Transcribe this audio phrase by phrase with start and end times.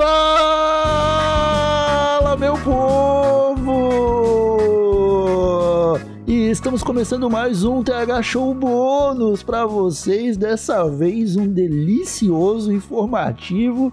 [0.00, 1.04] Fala,
[2.38, 3.68] meu povo!
[6.26, 10.38] E estamos começando mais um TH Show bônus para vocês.
[10.38, 13.92] Dessa vez um delicioso, informativo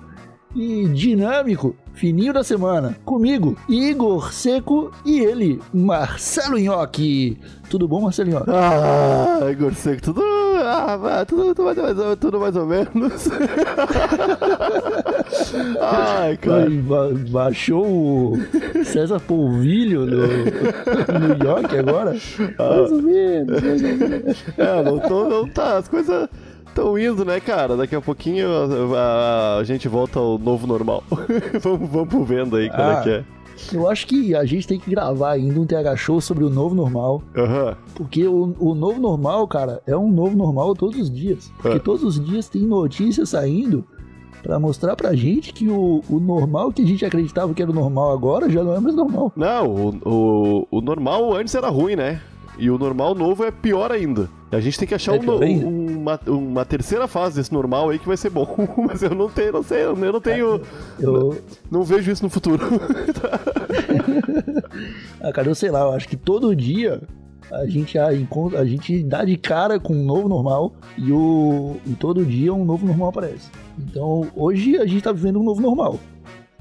[0.55, 2.95] e dinâmico fininho da semana.
[3.03, 7.37] Comigo, Igor Seco e ele, Marcelo Nhoque.
[7.69, 8.49] Tudo bom, Marcelo Nhoque?
[8.49, 11.75] Ah, Igor Seco, tudo, ah, tudo, tudo, mais,
[12.19, 13.27] tudo mais ou menos.
[15.81, 16.69] Ai, cara.
[16.69, 18.37] Ba baixou o
[18.85, 22.15] César Polvilho no, no New York agora?
[22.57, 22.69] Ah.
[22.69, 23.63] Mais ou menos.
[24.57, 26.29] É, não, tô, não tá, as coisas
[26.67, 27.75] estão indo, né, cara?
[27.75, 31.03] Daqui a pouquinho a, a, a gente volta ao novo normal.
[31.61, 33.23] vamos, vamos vendo aí como é ah, é que é.
[33.73, 36.75] Eu acho que a gente tem que gravar ainda um TH Show sobre o novo
[36.75, 37.23] normal.
[37.35, 37.75] Uhum.
[37.95, 41.51] Porque o, o novo normal, cara, é um novo normal todos os dias.
[41.57, 41.83] Porque uhum.
[41.83, 43.83] todos os dias tem notícias saindo
[44.47, 47.73] para mostrar pra gente que o, o normal que a gente acreditava que era o
[47.73, 49.33] normal agora já não é mais normal.
[49.35, 52.21] Não, o, o, o normal antes era ruim, né?
[52.57, 54.29] E o normal novo é pior ainda.
[54.49, 57.99] A gente tem que achar é um, um, uma, uma, terceira fase desse normal aí
[57.99, 58.47] que vai ser bom.
[58.87, 60.61] Mas eu não tenho, não sei, eu não tenho.
[60.97, 61.11] Eu...
[61.11, 61.37] Não,
[61.69, 62.65] não vejo isso no futuro.
[65.21, 67.01] ah, cara, eu sei lá, eu acho que todo dia
[67.51, 71.93] a gente, a, a gente dá de cara com um novo normal e, o, e
[71.93, 73.49] todo dia um novo normal aparece.
[73.77, 75.99] Então hoje a gente tá vivendo um novo normal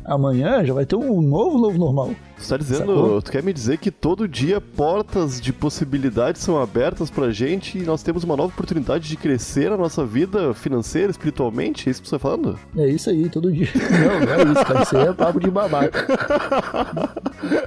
[0.07, 2.11] amanhã já vai ter um novo novo normal.
[2.39, 3.23] Você tá dizendo, Sacou?
[3.23, 7.83] tu quer me dizer que todo dia portas de possibilidades são abertas pra gente e
[7.83, 11.89] nós temos uma nova oportunidade de crescer a nossa vida financeira, espiritualmente?
[11.89, 12.59] É isso que você tá falando?
[12.77, 13.69] É isso aí, todo dia.
[13.75, 14.83] Não, não é isso, cara.
[14.83, 16.07] Isso aí é papo de babaca.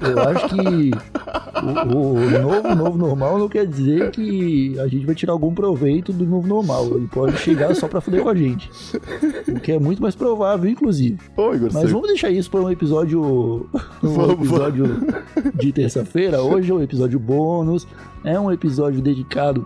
[0.02, 0.92] Eu acho que
[1.64, 6.12] o, o, novo novo normal não quer dizer que a gente vai tirar algum proveito
[6.12, 6.86] do novo normal.
[6.96, 8.70] Ele pode chegar só pra foder com a gente.
[9.48, 11.18] O que é muito mais provável, inclusive.
[11.36, 13.70] Ô, Igor, Mas vamos deixar isso pra um episódio.
[14.04, 15.08] Um vamos, episódio
[15.56, 16.42] de terça-feira.
[16.42, 17.88] Hoje é um episódio bônus.
[18.24, 19.66] É um episódio dedicado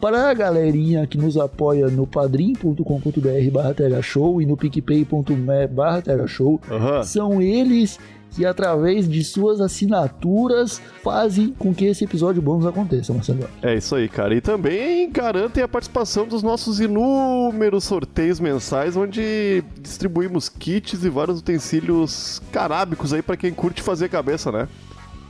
[0.00, 6.60] para a galerinha que nos apoia no padrim.com.br barra show e no picpay.me barra show.
[6.70, 7.02] Uhum.
[7.02, 7.98] São eles
[8.30, 13.48] que através de suas assinaturas fazem com que esse episódio bônus aconteça, Marcelo.
[13.62, 14.34] É isso aí, cara.
[14.34, 21.40] E também garantem a participação dos nossos inúmeros sorteios mensais, onde distribuímos kits e vários
[21.40, 24.68] utensílios carábicos aí para quem curte fazer cabeça, né?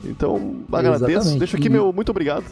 [0.04, 1.10] Então, agradeço.
[1.10, 1.38] Exatamente.
[1.38, 2.44] Deixa aqui meu muito obrigado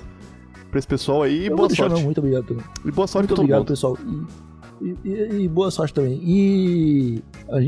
[0.70, 1.94] pra esse pessoal aí e boa sorte.
[1.94, 2.64] Não, muito obrigado também.
[2.84, 3.68] E boa sorte muito obrigado, mundo.
[3.68, 3.96] pessoal.
[4.06, 4.47] E...
[4.80, 6.20] E, e, e, boa sorte também.
[6.22, 7.22] E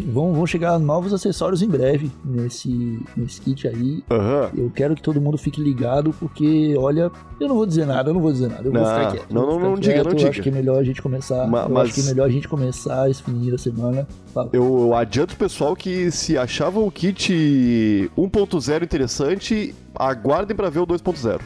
[0.06, 4.02] vão, vão chegar novos acessórios em breve nesse, nesse kit aí.
[4.10, 4.64] Uhum.
[4.64, 7.10] Eu quero que todo mundo fique ligado, porque, olha,
[7.40, 8.62] eu não vou dizer nada, eu não vou dizer nada.
[8.64, 9.32] Eu não, vou ficar quieto.
[9.32, 10.30] Não, não, não, diga, não diga.
[10.30, 11.46] Acho que é melhor a gente começar.
[11.46, 14.06] Ma, eu acho que é melhor a gente começar esse fim da semana.
[14.52, 17.32] Eu, eu adianto pessoal que se achavam o kit
[18.16, 21.40] 1.0 interessante, aguardem para ver o 2.0.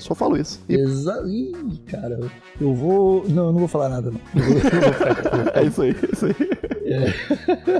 [0.00, 0.60] Só falo isso.
[0.68, 0.74] E...
[0.74, 1.22] Exa...
[1.26, 1.52] Ih,
[1.86, 2.18] cara,
[2.60, 3.24] eu vou.
[3.28, 4.20] Não, eu não vou falar nada, não.
[5.54, 6.34] é isso aí, é isso aí.
[6.86, 7.14] É.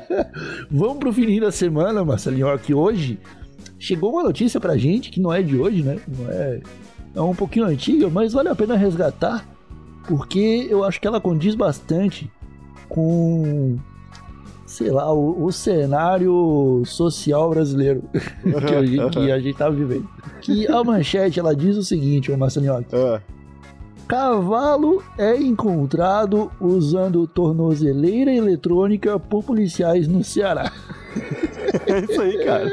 [0.70, 3.18] Vamos pro fininho da semana, Marcelinho, que hoje
[3.78, 5.98] chegou uma notícia pra gente que não é de hoje, né?
[6.06, 6.60] Não é.
[7.14, 9.44] É um pouquinho antiga, mas vale a pena resgatar,
[10.06, 12.30] porque eu acho que ela condiz bastante
[12.88, 13.76] com
[14.70, 20.08] sei lá, o, o cenário social brasileiro que, a gente, que, a gente tá vivendo.
[20.40, 22.94] Que a manchete, ela diz o seguinte, ô Massaniotti.
[22.94, 23.20] É.
[24.06, 30.70] Cavalo é encontrado usando tornozeleira eletrônica por policiais no Ceará.
[31.86, 32.68] É isso aí, cara.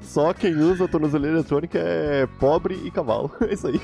[0.00, 3.30] Só quem usa tornozeleira eletrônica é pobre e cavalo.
[3.42, 3.80] É isso aí.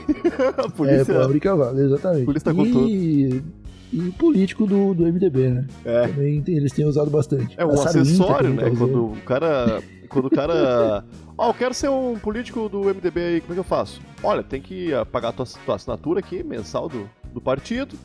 [0.56, 1.12] A polícia...
[1.12, 2.22] É pobre e cavalo, exatamente.
[2.22, 2.72] A polícia tá com e...
[2.72, 3.59] tudo
[3.92, 5.66] e político do, do MDB, né?
[5.84, 6.06] É.
[6.06, 7.54] Também tem, eles têm usado bastante.
[7.56, 8.70] É um acessório, né?
[8.70, 9.82] Quando o cara.
[10.08, 11.04] Quando o cara.
[11.36, 14.00] Ó, oh, eu quero ser um político do MDB aí, como é que eu faço?
[14.22, 17.96] Olha, tem que pagar a tua, tua assinatura aqui, mensal do, do partido.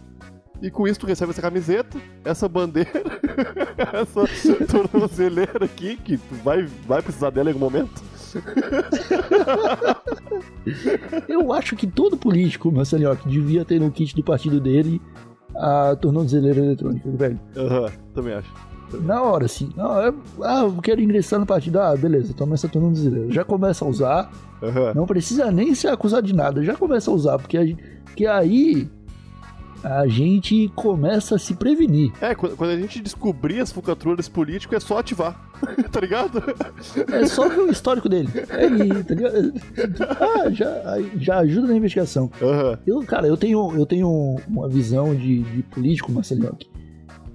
[0.62, 3.04] E com isso tu recebe essa camiseta, essa bandeira,
[3.94, 4.26] essa
[4.66, 8.02] tornozeleira aqui, que tu vai, vai precisar dela em algum momento.
[11.28, 15.00] Eu acho que todo político, Marcelinho, devia ter no kit do partido dele
[15.58, 17.40] a tornozeleira eletrônica, velho.
[17.56, 18.52] Aham, uhum, também acho.
[19.02, 19.70] Na hora, assim.
[19.76, 21.80] Não, eu, ah, eu quero ingressar no partido.
[21.80, 23.32] Ah, beleza, toma essa tornozeleira.
[23.32, 24.32] Já começa a usar.
[24.62, 24.94] Uhum.
[24.94, 26.64] Não precisa nem ser acusado de nada.
[26.64, 27.64] Já começa a usar, porque, a,
[28.06, 28.90] porque aí
[29.86, 32.12] a gente começa a se prevenir.
[32.20, 35.40] É, quando a gente descobrir as falcatruas políticas, é só ativar,
[35.92, 36.44] tá ligado?
[37.14, 38.28] É só ver o histórico dele.
[38.50, 39.54] É aí, tá ligado?
[40.20, 42.32] Ah, já, já ajuda na investigação.
[42.42, 42.78] Uhum.
[42.86, 46.58] Eu, cara, eu tenho, eu tenho uma visão de, de político, Marcelinho,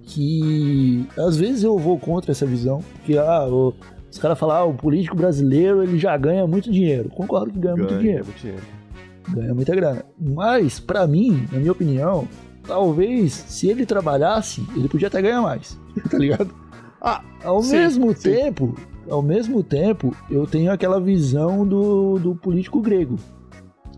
[0.03, 4.75] que às vezes eu vou contra essa visão, porque ah, os caras falam, ah, o
[4.75, 7.11] político brasileiro ele já ganha muito dinheiro.
[7.11, 8.25] Concordo que ganha, ganha muito dinheiro.
[8.25, 8.80] Muito dinheiro.
[9.29, 10.05] Ganha muita grana.
[10.19, 12.27] Mas, para mim, na minha opinião,
[12.67, 15.79] talvez se ele trabalhasse, ele podia até ganhar mais.
[16.11, 16.55] tá ligado?
[17.01, 18.23] Ah, ao sim, mesmo sim.
[18.31, 18.75] tempo,
[19.09, 23.17] ao mesmo tempo, eu tenho aquela visão do, do político grego,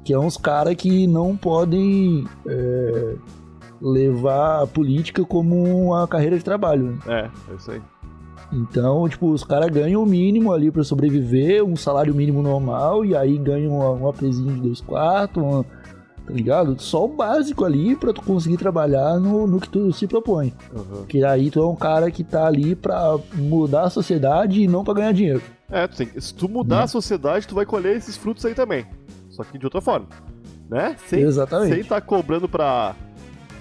[0.04, 3.14] que é uns caras que não podem é,
[3.80, 6.98] levar a política como uma carreira de trabalho.
[7.04, 7.30] Né?
[7.48, 7.82] É, é isso aí.
[8.52, 13.16] Então, tipo, os caras ganham o mínimo ali para sobreviver, um salário mínimo normal, e
[13.16, 15.64] aí ganham uma, pezinha de dois quartos, uma,
[16.26, 16.80] tá ligado?
[16.80, 20.52] Só o básico ali pra tu conseguir trabalhar no, no que tu se propõe.
[20.70, 21.06] Uhum.
[21.06, 24.84] Que aí tu é um cara que tá ali pra mudar a sociedade e não
[24.84, 25.42] pra ganhar dinheiro.
[25.70, 26.82] É, tu tem, se tu mudar né?
[26.82, 28.84] a sociedade, tu vai colher esses frutos aí também.
[29.30, 30.06] Só que de outra forma.
[30.68, 30.94] Né?
[31.06, 31.74] Sem, Exatamente.
[31.74, 32.94] Sem tá cobrando pra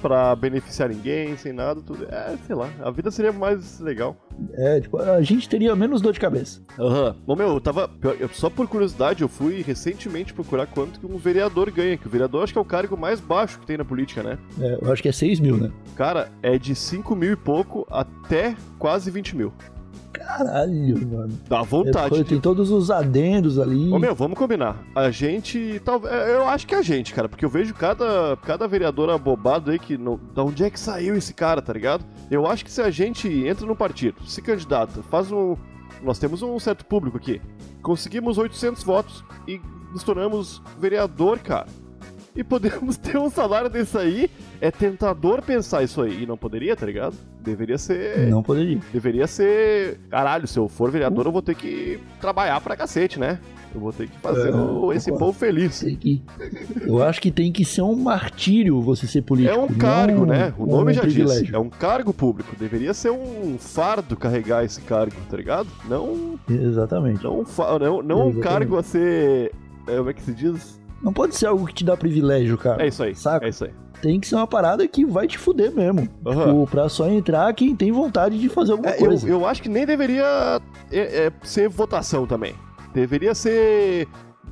[0.02, 2.06] pra beneficiar ninguém, sem nada, tudo.
[2.06, 4.16] É, sei lá, a vida seria mais legal.
[4.54, 6.62] É, tipo, a gente teria menos dor de cabeça.
[6.80, 7.08] Aham.
[7.10, 7.16] Uhum.
[7.26, 7.90] Bom, meu, eu tava.
[8.34, 12.44] Só por curiosidade, eu fui recentemente procurar quanto que um vereador ganha, que o vereador
[12.44, 14.38] acho que é o cargo mais baixo que tem na política, né?
[14.60, 15.72] É, eu acho que é 6 mil, né?
[15.96, 19.54] Cara, é de 5 mil e pouco até quase 20 mil.
[20.38, 21.40] Caralho, mano.
[21.48, 22.22] Dá vontade.
[22.22, 23.92] É, tem todos os adendos ali.
[23.92, 24.82] Ô meu, vamos combinar.
[24.96, 25.82] A gente.
[25.84, 26.14] Talvez.
[26.14, 27.28] É, eu acho que é a gente, cara.
[27.28, 29.98] Porque eu vejo cada, cada vereador abobado aí que.
[29.98, 32.06] Não, da onde é que saiu esse cara, tá ligado?
[32.30, 35.56] Eu acho que se a gente entra no partido, se candidata, faz um.
[36.02, 37.42] Nós temos um certo público aqui.
[37.82, 39.60] Conseguimos 800 votos e
[39.92, 41.68] nos tornamos vereador, cara
[42.36, 44.30] e podemos ter um salário desse aí.
[44.60, 46.24] É tentador pensar isso aí.
[46.24, 47.16] E não poderia, tá ligado?
[47.42, 48.30] Deveria ser.
[48.30, 48.80] Não poderia.
[48.94, 50.00] Deveria ser.
[50.10, 53.40] Caralho, se eu for vereador, eu vou ter que trabalhar pra cacete, né?
[53.74, 55.82] Eu vou ter que fazer é, esse povo feliz.
[55.82, 56.22] Que...
[56.82, 59.58] Eu acho que tem que ser um martírio você ser político.
[59.58, 60.54] É um cargo, né?
[60.58, 61.46] O nome um já privilégio.
[61.46, 61.54] diz.
[61.54, 62.54] É um cargo público.
[62.58, 65.70] Deveria ser um fardo carregar esse cargo, tá ligado?
[65.88, 66.38] Não.
[66.50, 67.24] Exatamente.
[67.24, 67.46] Não,
[67.80, 69.54] não, não um cargo a ser.
[69.88, 70.81] É, como é que se diz?
[71.04, 72.84] Não pode ser algo que te dá privilégio, cara.
[72.84, 73.16] É isso aí.
[73.16, 73.46] Saca?
[73.46, 73.72] É isso aí.
[74.02, 76.08] Tem que ser uma parada que vai te fuder mesmo.
[76.26, 76.32] Uhum.
[76.32, 79.28] Tipo, pra só entrar quem tem vontade de fazer alguma é, coisa.
[79.28, 80.60] Eu, eu, acho que nem deveria
[80.92, 82.56] é, é, ser votação também.
[82.94, 84.08] Deveria ser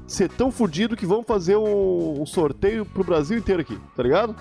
[0.07, 4.35] ser tão fudido que vão fazer um, um sorteio pro Brasil inteiro aqui, tá ligado?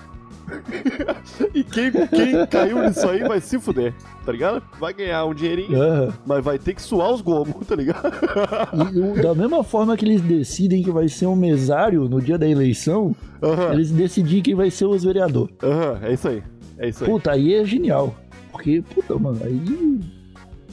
[1.53, 3.93] e quem, quem caiu nisso aí vai se fuder,
[4.25, 4.63] tá ligado?
[4.79, 6.11] Vai ganhar um dinheirinho, uhum.
[6.25, 8.11] mas vai ter que suar os gomos, tá ligado?
[9.17, 12.47] e da mesma forma que eles decidem que vai ser um mesário no dia da
[12.47, 13.73] eleição, uhum.
[13.73, 15.55] eles decidem quem vai ser os vereadores.
[15.63, 16.43] Aham, é isso aí.
[16.77, 17.09] É isso aí.
[17.09, 18.15] Puta, aí é genial.
[18.51, 19.99] Porque, puta, mano, aí.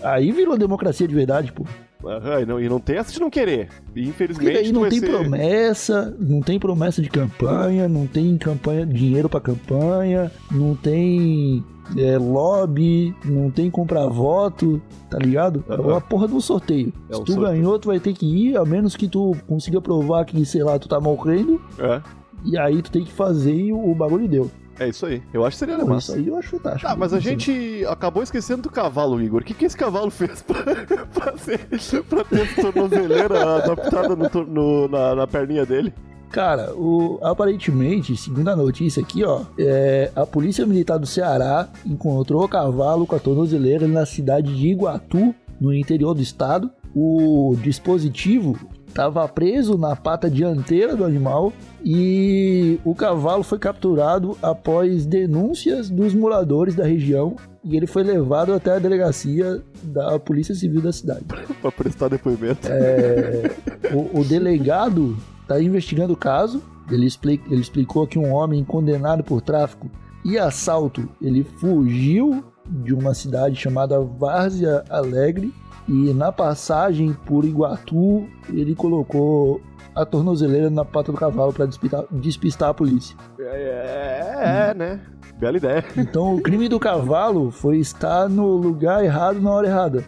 [0.02, 1.64] Aí virou democracia de verdade, pô.
[2.02, 3.68] Uhum, e, não, e não tem essa de não querer.
[3.94, 4.50] Infelizmente.
[4.52, 5.10] Porque aí não tem ser...
[5.10, 11.64] promessa, não tem promessa de campanha, não tem campanha, dinheiro para campanha, não tem
[11.96, 15.64] é, lobby, não tem comprar voto, tá ligado?
[15.68, 15.74] Uhum.
[15.74, 16.92] É uma porra do sorteio.
[17.08, 17.40] É Se tu sorteio.
[17.40, 20.78] ganhou, tu vai ter que ir, a menos que tu consiga provar que, sei lá,
[20.78, 21.60] tu tá morrendo.
[21.78, 22.02] É.
[22.44, 24.50] E aí tu tem que fazer e o bagulho deu.
[24.78, 25.22] É isso aí.
[25.32, 26.12] Eu acho que seria massa.
[26.12, 26.90] Isso aí eu acho fantástico.
[26.90, 29.40] Ah, mas a gente acabou esquecendo do cavalo, Igor.
[29.40, 30.62] O que, que esse cavalo fez pra,
[31.14, 35.92] pra, ser, pra ter tornozeleira adaptada no, no, na, na perninha dele?
[36.30, 42.44] Cara, o, aparentemente, segundo a notícia aqui, ó, é, a Polícia Militar do Ceará encontrou
[42.44, 46.70] o cavalo com a tornozeleira na cidade de Iguatu, no interior do estado.
[46.94, 48.58] O dispositivo
[48.96, 51.52] estava preso na pata dianteira do animal
[51.84, 58.54] e o cavalo foi capturado após denúncias dos moradores da região e ele foi levado
[58.54, 61.26] até a delegacia da Polícia Civil da cidade.
[61.60, 62.66] para prestar depoimento.
[62.70, 63.50] É,
[63.92, 66.62] o, o delegado está investigando o caso.
[66.90, 69.90] Ele, explica, ele explicou que um homem condenado por tráfico
[70.24, 75.52] e assalto ele fugiu de uma cidade chamada Várzea Alegre
[75.88, 79.60] e na passagem por Iguatu, ele colocou
[79.94, 83.16] a tornozeleira na pata do cavalo para despistar, despistar, a polícia.
[83.38, 85.00] É, é, né?
[85.38, 85.84] Bela ideia.
[85.96, 90.04] Então o crime do cavalo foi estar no lugar errado na hora errada.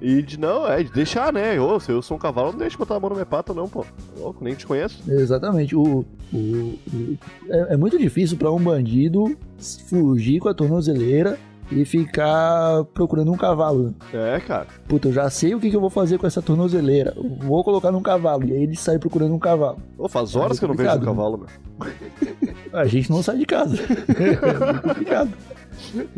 [0.00, 1.60] e de não, é de deixar, né?
[1.60, 3.68] Ô, se eu sou um cavalo, não deixa botar a mão na minha pata, não,
[3.68, 3.84] pô.
[4.18, 5.02] Louco, nem te conheço.
[5.10, 5.76] Exatamente.
[5.76, 9.36] O, o, o é, é muito difícil para um bandido
[9.88, 11.38] fugir com a tornozeleira
[11.70, 13.94] e ficar procurando um cavalo.
[14.12, 14.66] É, cara.
[14.86, 17.14] Puta, eu já sei o que, que eu vou fazer com essa tornozeleira.
[17.40, 18.44] Vou colocar num cavalo.
[18.44, 19.78] E aí ele sai procurando um cavalo.
[19.96, 21.04] Pô, faz horas é que eu não vejo um né?
[21.04, 21.48] cavalo, meu.
[22.72, 23.76] A gente não sai de casa.
[23.82, 25.32] é complicado.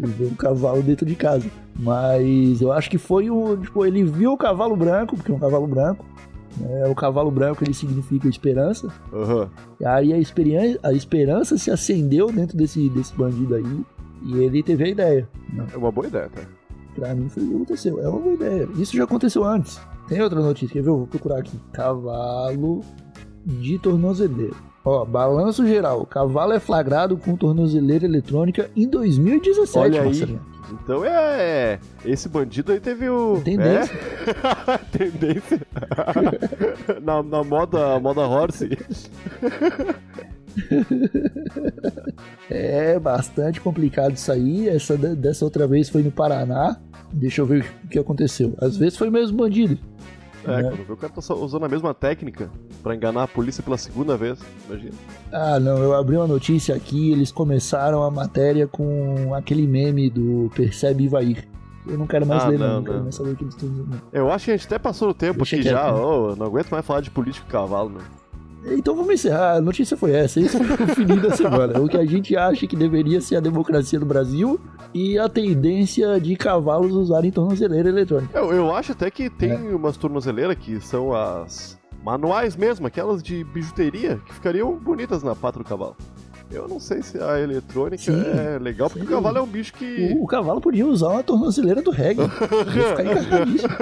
[0.08, 1.46] um cavalo dentro de casa.
[1.78, 3.56] Mas eu acho que foi o.
[3.56, 6.04] Tipo, ele viu o cavalo branco, porque é um cavalo branco.
[6.62, 8.88] É, o cavalo branco ele significa esperança.
[9.12, 9.48] Uhum.
[9.78, 13.84] E aí a, a esperança se acendeu dentro desse, desse bandido aí.
[14.26, 15.28] E ele teve a ideia.
[15.52, 15.66] Né?
[15.72, 16.42] É uma boa ideia, tá?
[16.94, 18.02] Pra mim foi o que aconteceu.
[18.02, 18.68] É uma boa ideia.
[18.76, 19.80] Isso já aconteceu antes.
[20.08, 20.88] Tem outra notícia, quer ver?
[20.88, 21.58] Eu vou procurar aqui.
[21.72, 22.80] Cavalo
[23.44, 24.54] de tornozeleira.
[24.84, 26.06] Ó, balanço geral.
[26.06, 30.38] Cavalo é flagrado com tornozeleira eletrônica em 2017, Olha aí.
[30.72, 31.78] Então é.
[32.04, 33.40] Esse bandido aí teve o.
[33.44, 33.92] Tendência.
[33.94, 34.78] É?
[34.96, 35.60] Tendência.
[37.02, 38.70] na, na moda, moda horse.
[42.50, 44.68] É bastante complicado isso aí.
[44.68, 46.76] Essa de- dessa outra vez foi no Paraná.
[47.12, 48.54] Deixa eu ver o que aconteceu.
[48.60, 49.78] Às vezes foi mesmo bandido.
[50.46, 50.62] É, É.
[50.62, 52.48] quando vê o cara tá usando a mesma técnica
[52.82, 54.38] pra enganar a polícia pela segunda vez.
[54.68, 54.92] Imagina.
[55.32, 60.48] Ah, não, eu abri uma notícia aqui, eles começaram a matéria com aquele meme do
[60.54, 61.48] Percebe e vai ir.
[61.88, 63.54] Eu não quero mais Ah, ler, não, não, não quero mais saber o que eles
[63.54, 64.02] estão dizendo.
[64.12, 65.92] Eu acho que a gente até passou o tempo Deixa aqui já.
[65.92, 65.98] né?
[66.00, 68.02] Ô, não aguento mais falar de político e cavalo, meu.
[68.68, 71.78] Então vamos encerrar, a notícia foi essa, esse foi o fim da semana.
[71.80, 74.60] O que a gente acha que deveria ser a democracia no Brasil
[74.92, 78.36] e a tendência de cavalos usarem tornozeleira eletrônica.
[78.36, 79.74] Eu, eu acho até que tem É.
[79.74, 85.58] umas tornozeleiras que são as manuais mesmo, aquelas de bijuteria, que ficariam bonitas na pata
[85.58, 85.96] do cavalo.
[86.50, 89.12] Eu não sei se a eletrônica Sim, é legal, porque sim.
[89.12, 90.14] o cavalo é um bicho que.
[90.16, 92.22] O, o cavalo podia usar uma tornozeleira do reggae.
[92.74, 93.74] Ia ficar encarnadíssimo.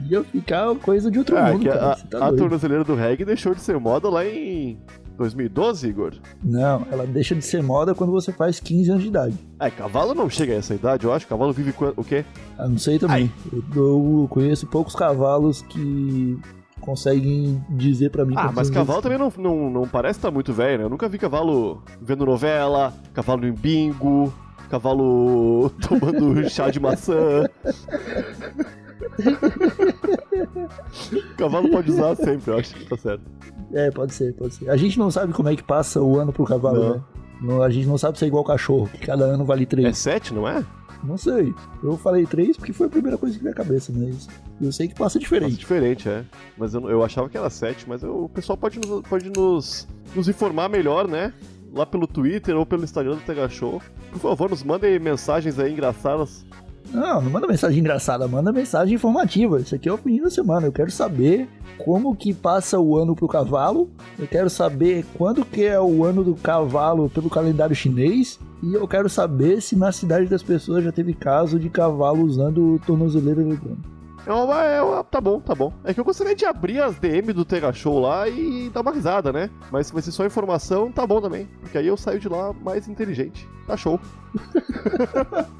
[0.08, 1.92] Ia ficar coisa de outro Ah, mundo, cara.
[1.92, 4.78] a, tá a tornozeleira do reggae deixou de ser moda lá em
[5.18, 6.14] 2012, Igor.
[6.42, 9.34] Não, ela deixa de ser moda quando você faz 15 anos de idade.
[9.58, 11.26] É, cavalo não chega a essa idade, eu acho.
[11.26, 12.24] Cavalo vive o quê?
[12.58, 13.30] Ah, não sei também.
[13.52, 16.38] Eu, eu conheço poucos cavalos que
[16.80, 20.78] conseguem dizer pra mim Ah, mas cavalo também não, não, não parece estar muito velho,
[20.78, 20.84] né?
[20.84, 24.32] Eu nunca vi cavalo vendo novela, cavalo em bingo,
[24.68, 27.44] cavalo tomando chá de maçã.
[31.36, 33.22] cavalo pode usar sempre, eu acho que tá certo.
[33.72, 34.70] É, pode ser, pode ser.
[34.70, 36.94] A gente não sabe como é que passa o ano pro cavalo, Não.
[36.94, 37.00] né?
[37.40, 39.96] Não, a gente não sabe se é igual cachorro, que cada ano vale É três.
[39.96, 40.62] sete, não é?
[41.02, 41.54] Não sei.
[41.82, 44.28] Eu falei três porque foi a primeira coisa que veio à cabeça, mas
[44.60, 45.56] eu sei que passa diferente.
[45.56, 46.24] diferente, é.
[46.58, 49.88] Mas eu, eu achava que era sete, mas eu- o pessoal pode, nos, pode nos,
[50.14, 51.32] nos informar melhor, né?
[51.72, 53.80] Lá pelo Twitter ou pelo Instagram do Tega Show.
[54.12, 56.44] Por favor, nos mandem mensagens aí engraçadas.
[56.92, 59.60] Não, não manda mensagem engraçada, manda mensagem informativa.
[59.60, 60.66] Isso aqui é o fim da semana.
[60.66, 63.90] Eu quero saber como que passa o ano pro cavalo.
[64.18, 68.38] Eu quero saber quando que é o ano do cavalo pelo calendário chinês.
[68.62, 72.80] E eu quero saber se na cidade das pessoas já teve caso de cavalo usando
[72.86, 73.88] tornozeleira eletrônica.
[74.26, 75.72] É uma- é uma- tá bom, tá bom.
[75.82, 78.92] É que eu gostaria de abrir as DM do Tega Show lá e dar uma
[78.92, 79.48] risada, né?
[79.72, 81.48] Mas se vai ser só informação, tá bom também.
[81.60, 83.48] Porque aí eu saio de lá mais inteligente.
[83.66, 83.98] Tá show.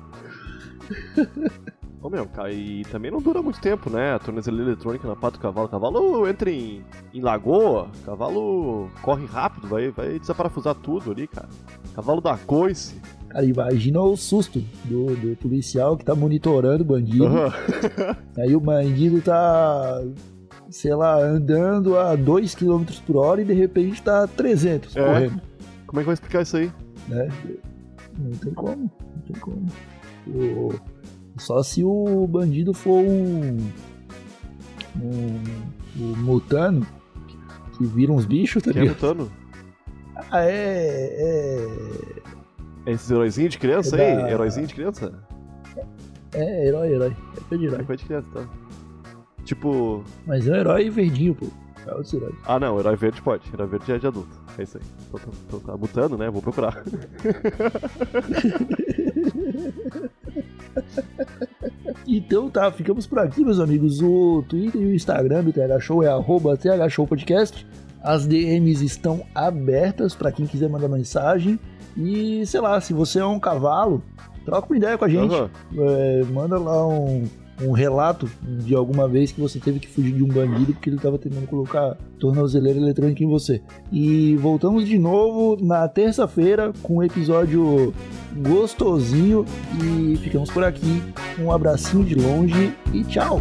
[2.03, 4.15] Ô meu, cara, e também não dura muito tempo, né?
[4.15, 5.67] A tornozeleira eletrônica na pata do cavalo.
[5.67, 6.83] O cavalo entra em,
[7.13, 11.49] em lagoa, o cavalo corre rápido, vai, vai desaparafusar tudo ali, cara.
[11.95, 12.99] Cavalo da coice.
[13.29, 17.27] Cara, imagina o susto do, do policial que tá monitorando o bandido.
[17.27, 17.53] Aham.
[18.39, 20.03] Aí o bandido tá,
[20.71, 25.05] sei lá, andando a 2 km por hora e de repente tá a 300 É.
[25.05, 25.43] correndo.
[25.87, 26.73] Como é que vai explicar isso aí?
[27.09, 27.29] né?
[28.19, 29.67] Não tem como, não tem como.
[30.27, 30.75] O-
[31.39, 33.59] só se o bandido for um,
[35.01, 35.41] um,
[35.99, 36.87] um mutano
[37.77, 39.31] que vira uns bichos, tá Quem é mutano?
[40.31, 41.67] Ah, é, é,
[42.87, 44.17] É esses heróizinhos de criança É aí?
[44.23, 45.13] da- Heróizinho de criança?
[46.35, 47.17] é herói, herói.
[47.37, 47.85] É coisa de É herói.
[47.87, 48.47] coisa de criança, tá?
[49.45, 50.05] Tipo.
[50.27, 51.47] Mas é um herói verdinho, pô.
[51.87, 52.35] É outro herói.
[52.45, 53.49] Ah não, herói verde pode.
[53.53, 54.39] Herói verde é de adulto.
[54.59, 54.85] É isso aí.
[55.49, 56.29] Então tá mutando, né?
[56.31, 56.85] Vou procurar.
[62.13, 64.03] Então tá, ficamos por aqui, meus amigos.
[64.03, 67.65] O Twitter e o Instagram do TH Show é arroba TH Show Podcast.
[68.03, 71.57] As DMs estão abertas para quem quiser mandar mensagem.
[71.97, 74.03] E sei lá, se você é um cavalo,
[74.45, 75.33] troca uma ideia com a gente.
[75.33, 75.51] Aham.
[75.79, 77.29] É, manda lá um,
[77.63, 80.97] um relato de alguma vez que você teve que fugir de um bandido porque ele
[80.97, 83.63] estava tentando colocar tornozeleira eletrônica em você.
[83.93, 87.93] E voltamos de novo na terça-feira com um episódio
[88.37, 89.45] gostosinho.
[89.83, 91.03] E ficamos por aqui.
[91.39, 93.41] Um abracinho de longe e tchau!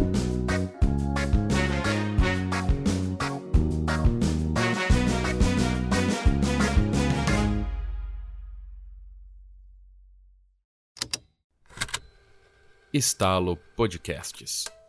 [12.92, 14.79] Estalo Podcasts.